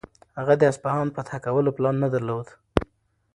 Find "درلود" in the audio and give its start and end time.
2.13-2.47